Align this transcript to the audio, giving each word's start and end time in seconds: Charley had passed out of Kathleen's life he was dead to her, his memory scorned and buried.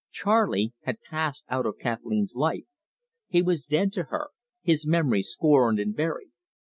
Charley 0.09 0.73
had 0.81 0.99
passed 1.07 1.45
out 1.47 1.67
of 1.67 1.77
Kathleen's 1.77 2.33
life 2.35 2.65
he 3.27 3.43
was 3.43 3.61
dead 3.61 3.93
to 3.93 4.05
her, 4.05 4.29
his 4.63 4.87
memory 4.87 5.21
scorned 5.21 5.79
and 5.79 5.95
buried. 5.95 6.31